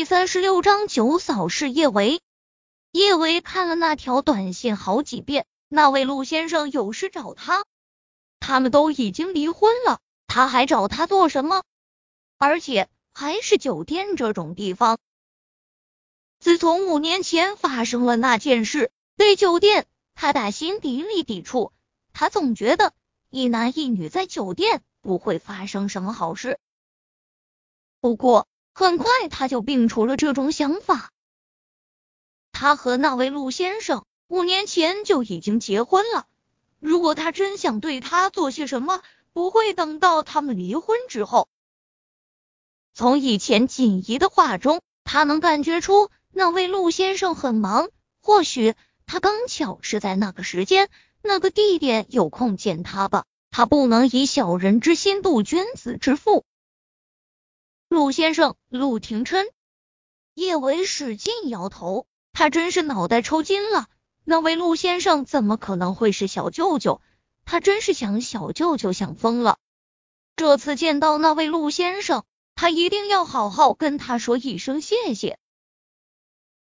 [0.00, 2.22] 第三十六章九嫂是叶维。
[2.90, 7.66] 叶维看了那条短信好几遍，那位陆先生有事找他，
[8.38, 11.64] 他们都已经离婚了，他还找他做什么？
[12.38, 14.98] 而且还是酒店这种地方。
[16.38, 21.74] 自从五年前发生了那件事，对酒店他打心底里抵触。
[22.14, 22.94] 他总觉得
[23.28, 26.58] 一男一女在酒店不会发生什么好事。
[28.00, 28.48] 不过。
[28.80, 31.10] 很快他就摒除了这种想法。
[32.50, 36.26] 他和那位陆先生五年前就已经结婚了。
[36.78, 39.02] 如果他真想对他做些什么，
[39.34, 41.46] 不会等到他们离婚之后。
[42.94, 47.90] 从以前锦怡的话中，他能感觉出那位陆先生很忙。
[48.22, 50.88] 或许他刚巧是在那个时间、
[51.22, 53.24] 那个地点有空见他吧。
[53.50, 56.44] 他不能以小人之心度君子之腹。
[57.90, 59.48] 陆先生，陆廷琛，
[60.34, 63.88] 叶伟使劲摇头，他真是脑袋抽筋了。
[64.22, 67.02] 那位陆先生怎么可能会是小舅舅？
[67.44, 69.58] 他真是想小舅舅想疯了。
[70.36, 72.22] 这次见到那位陆先生，
[72.54, 75.40] 他一定要好好跟他说一声谢谢。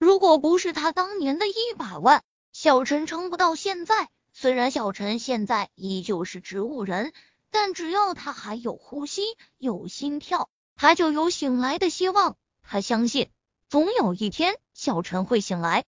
[0.00, 4.08] 如果不是他当年的一百万，小陈撑不到现在。
[4.32, 7.12] 虽然小陈现在依旧是植物人，
[7.52, 9.22] 但只要他还有呼吸，
[9.56, 10.50] 有心跳。
[10.76, 13.30] 他就有醒来的希望，他相信
[13.68, 15.84] 总有一天小陈会醒来。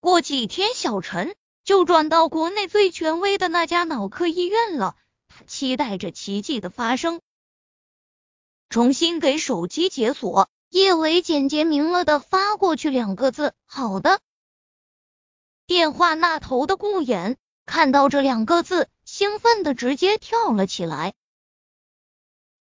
[0.00, 4.96] 过几天，小陈就转到国内最权威的那家脑科医院了。
[5.28, 7.20] 他期待着奇迹的发生。
[8.68, 14.20] 重新给手机解锁，叶伟简洁明了的发过去两个字：“好的。”
[15.66, 21.14] 电话那头的顾衍看到这两个字，兴奋的直接跳了起来。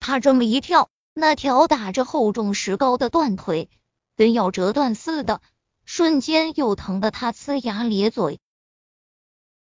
[0.06, 3.70] 他这么一跳，那条打着厚重石膏的断腿
[4.16, 5.40] 跟要折断似的，
[5.86, 8.38] 瞬间又疼得他呲牙咧嘴。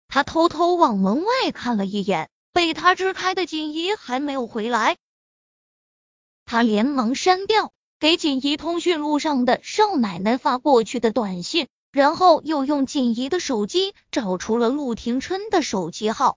[0.08, 4.96] 他偷偷往门外看了一眼，被他支开的锦怡还没有回来。
[6.44, 16.36] 他连忙删掉给锦怡通讯录上的少奶奶发过去的短信，然后又用锦怡的手机找出了陆廷琛的手机号。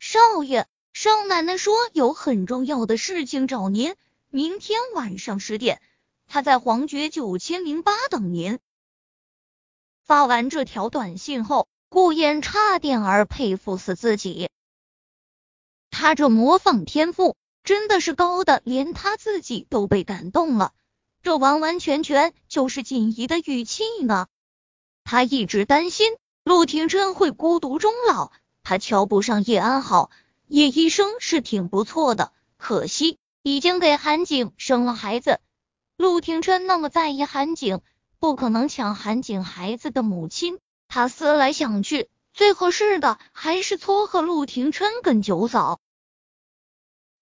[0.00, 0.66] 少爷。
[0.92, 3.94] 少奶奶说有很重要的事情找您，
[4.28, 5.80] 明天晚上十点，
[6.28, 8.58] 她在黄觉九千零八等您。
[10.04, 14.50] 发完这条短信后，顾衍差点儿佩服死自己，
[15.90, 20.72] 他这模仿天赋真的是高的，连他自己都被感动了。
[21.22, 24.26] 这完完全全就是锦怡的语气呢。
[25.04, 28.30] 他一直担心陆廷琛会孤独终老，
[28.62, 30.10] 他瞧不上叶安好。
[30.52, 35.40] 叶医生是挺不错的，可惜已经给韩景生了孩子。
[35.96, 37.80] 陆廷琛那么在意韩景，
[38.18, 40.58] 不可能抢韩景孩子的母亲。
[40.88, 45.80] 他思来想去，最合适的还是撮合陆廷琛跟九嫂。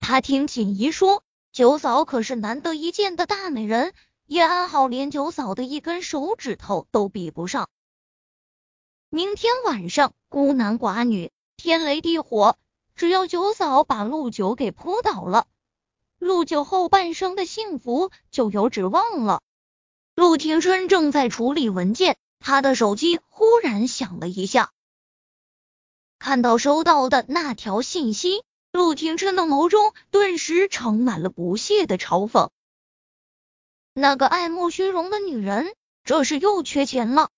[0.01, 3.95] 他听锦怡说，九嫂可是难得一见的大美人，
[4.27, 7.69] 叶安好连九嫂的一根手指头都比不上。
[9.09, 12.59] 明天晚上孤男寡女，天雷地火。
[13.01, 15.47] 只要九嫂把陆九给扑倒了，
[16.19, 19.41] 陆九后半生的幸福就有指望了。
[20.15, 24.71] 陆廷琛正在处理文件，他的手机忽然响了一下。
[26.19, 32.51] 看到收到的那条信息，陆廷琛的眸中顿时盛满了不屑的嘲讽。
[33.95, 35.75] 那个爱慕虚荣的女人，
[36.05, 37.31] 这是又缺钱了。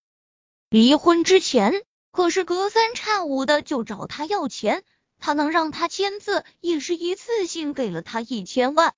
[0.71, 4.83] 离婚之前可是隔三差五的就找他要钱。
[5.23, 8.93] 他能让他签字，也是一次性给了他一千万。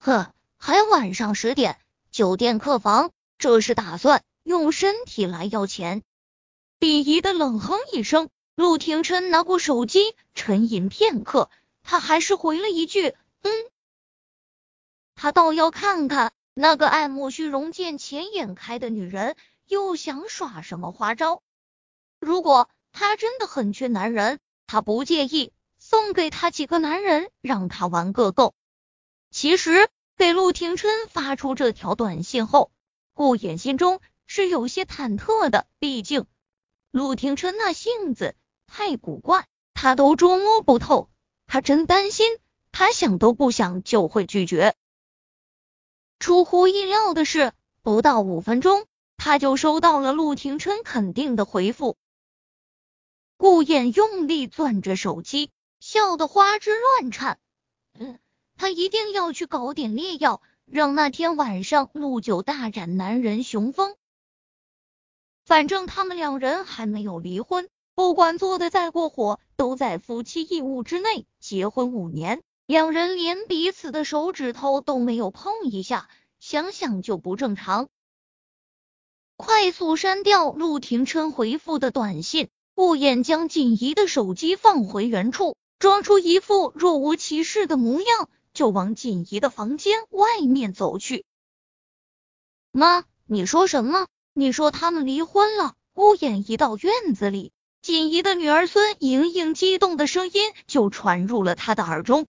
[0.00, 1.78] 呵，还晚上十点，
[2.10, 6.02] 酒店客房，这是打算用身体来要钱？
[6.80, 11.48] 鄙夷的冷哼一声，陆廷琛拿过手机，沉吟片刻，
[11.84, 13.52] 他还是回了一句：“嗯。”
[15.14, 19.36] 他倒要看看那个爱慕虚荣、见钱眼开的女人
[19.68, 21.40] 又想耍什么花招。
[22.18, 24.40] 如果他真的很缺男人，
[24.72, 28.54] 他不介意送给他几个男人，让他玩个够。
[29.30, 32.72] 其实给陆廷琛发出这条短信后，
[33.12, 35.66] 顾衍心中是有些忐忑的。
[35.78, 36.24] 毕竟
[36.90, 38.34] 陆廷琛那性子
[38.66, 41.10] 太古怪，他都捉摸不透。
[41.46, 42.38] 他真担心，
[42.70, 44.74] 他想都不想就会拒绝。
[46.18, 47.52] 出乎意料的是，
[47.82, 48.86] 不到五分钟，
[49.18, 51.98] 他就收到了陆廷琛肯定的回复。
[53.42, 55.50] 顾衍用力攥着手机，
[55.80, 57.40] 笑得花枝乱颤。
[57.98, 58.20] 嗯，
[58.56, 63.96] 他一定要去搞点烈药，让那天晚上陆九大展男人雄风。
[65.44, 71.26] 反正他们两人还没有离婚，不管做的再过火，都在夫妻义务之内。
[71.40, 76.08] 结婚五年，两人连彼此的手指头都没有碰一下，
[76.38, 77.88] 想想就不正常。
[79.36, 91.24] 快速删掉陆廷琛回复的短信，顾衍将锦怡的手机放回原处，装出一副若无其事的模样，就往锦怡的房间外面走去。
[92.70, 94.06] 妈，你说什么？
[94.32, 95.74] 你说他们离婚了？
[95.92, 97.52] 顾衍一到院子里，
[97.82, 102.26] 锦怡的女儿孙莹莹激动的声音就传入了他的耳中。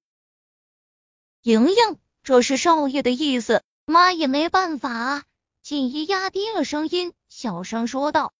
[1.43, 5.23] 莹莹，这是少爷的意思，妈也没办法啊。
[5.61, 8.33] 锦衣压低了声音，小声说道：“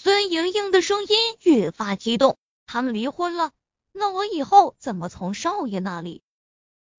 [0.00, 1.08] 孙莹莹的声音
[1.42, 2.36] 越发激动。
[2.66, 3.50] 他们离婚了，
[3.92, 6.22] 那我以后怎么从少爷那里？”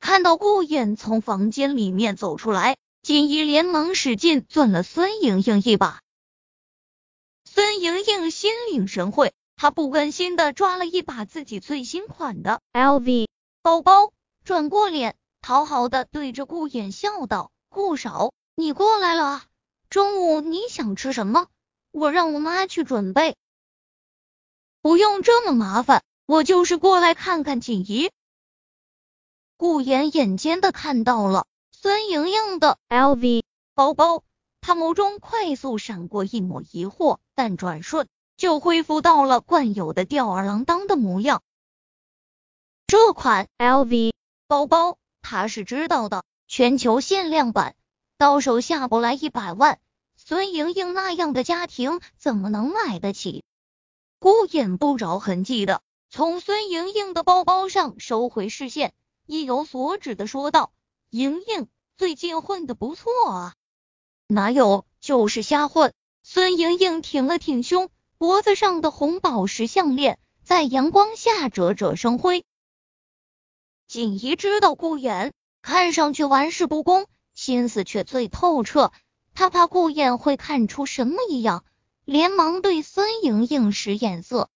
[0.01, 6.01] 看到顾衍从房间里面走出来，锦衣连忙使劲攥了孙莹莹一把。
[7.45, 13.29] 孙莹莹心领神会，她不甘心的抓了一把自己最新款的 LV
[13.61, 14.11] 包包，
[14.43, 19.43] 转过脸，讨好的对着顾衍笑道：“顾少。”你过来了，
[19.89, 21.47] 中午你想吃什么？
[21.91, 23.35] 我让我妈去准备。
[24.81, 28.11] 不用这么麻烦，我就是过来看看锦怡。
[29.57, 33.43] 顾妍眼尖的看到了孙莹莹的 LV
[33.73, 34.23] 包包，
[34.61, 38.07] 她眸中快速闪过一抹疑惑，但转瞬
[38.37, 41.43] 就恢复到了惯有的吊儿郎当的模样。
[42.87, 44.13] 这款 LV
[44.47, 47.75] 包包她是知道的，全球限量版。
[48.17, 49.79] 到手下不来一百万，
[50.29, 53.43] 孙莹莹那样的家庭怎么能买得起？
[54.19, 55.81] 顾衍不着痕迹的
[56.11, 58.93] 从孙莹莹的包包上收回视线，
[59.25, 60.71] 意有所指的说道
[61.09, 61.67] ：“莹莹
[61.97, 63.55] 最近混的不错啊。”
[64.29, 65.95] 哪有，就是瞎混。
[66.21, 67.89] 孙莹莹挺了挺胸，
[68.19, 72.45] 脖子上的红宝石项链在阳光下灼灼生辉。
[73.87, 75.31] 锦怡知道顾衍
[75.63, 77.07] 看上去玩世不恭。
[77.33, 78.91] 心思却最透彻，
[79.39, 81.63] 他怕顾衍会看出什么异样，
[82.03, 84.49] 连忙对孙莹莹使眼色。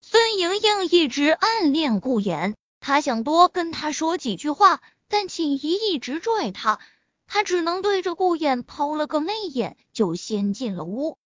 [0.00, 6.80] 孙莹莹一直暗恋顾衍，他想多跟他说几句话，但锦怡一直拽他，
[7.26, 11.18] 他只能对着顾衍抛了个媚眼，就先进了屋。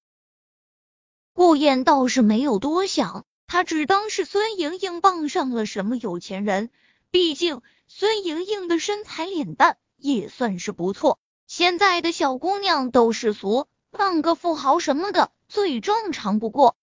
[1.32, 6.70] 顾衍倒是没有多想，他只当是孙莹莹傍上了什么有钱人，
[7.12, 9.79] 毕竟孙莹莹的身材脸蛋。
[9.97, 16.76] 也算是不错，现在的小姑娘都世俗，傍个富豪什么的最正常不过。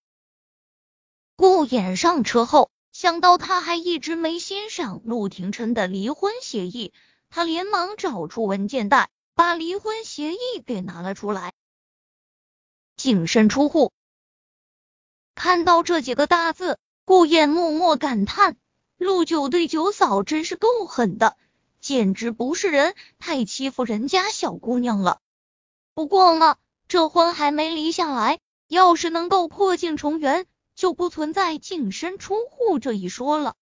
[1.36, 6.94] 顾衍上车后，想到他还一直没欣赏陆廷琛的离婚协议，
[7.30, 11.54] 他连忙找出文件袋，把离婚协议给拿了出来。
[12.98, 13.94] 净身出户，
[15.36, 18.58] 看到这几个大字，顾衍默默感叹：
[18.98, 21.38] 陆九对九嫂真是够狠的。
[21.86, 25.20] 简直不是人，太欺负人家小姑娘了。
[25.94, 33.54] 不过嘛，这婚还没离下来，要是能够破镜重圆，就不存在净身出户这一说了。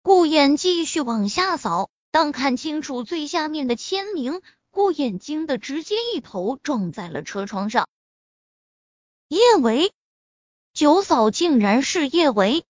[0.00, 4.40] 顾衍继续往下扫，当看清楚最下面的签名，
[4.70, 7.88] 顾衍惊的直接一头撞在了车窗上。
[9.26, 9.92] 叶维，
[10.72, 12.64] 九嫂竟然是叶维。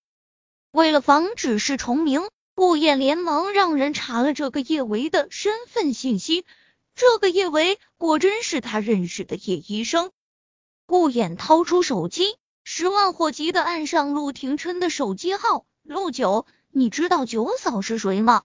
[0.71, 2.27] 为了防止是重名。
[2.57, 6.47] 顾砚连忙让人查了这个叶维的身份信息，
[6.95, 10.11] 这个叶维果真是他认识的叶医生。
[10.87, 18.43] 顾衍掏出手机，十万火急的按上陆廷琛的手机号：“陆九，你知道九嫂是谁吗？”